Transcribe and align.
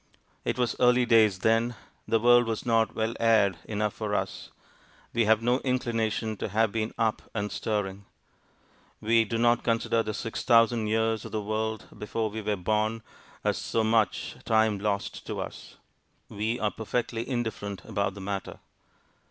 It 0.43 0.57
was 0.57 0.75
early 0.79 1.05
days 1.05 1.37
then: 1.37 1.75
the 2.07 2.19
world 2.19 2.47
was 2.47 2.65
not 2.65 2.95
well 2.95 3.13
aired 3.19 3.59
enough 3.65 3.93
for 3.93 4.15
us: 4.15 4.49
we 5.13 5.25
have 5.25 5.43
no 5.43 5.59
inclination 5.59 6.37
to 6.37 6.49
have 6.49 6.71
been 6.71 6.91
up 6.97 7.21
and 7.35 7.51
stirring. 7.51 8.05
We 8.99 9.25
do 9.25 9.37
not 9.37 9.63
consider 9.63 10.01
the 10.01 10.15
six 10.15 10.41
thousand 10.43 10.87
years 10.87 11.23
of 11.23 11.31
the 11.31 11.41
world 11.43 11.85
before 11.95 12.31
we 12.31 12.41
were 12.41 12.55
born 12.55 13.03
as 13.43 13.59
so 13.59 13.83
much 13.83 14.37
time 14.43 14.79
lost 14.79 15.27
to 15.27 15.39
us: 15.39 15.75
we 16.29 16.59
are 16.59 16.71
perfectly 16.71 17.29
indifferent 17.29 17.85
about 17.85 18.15
the 18.15 18.21
matter. 18.21 18.57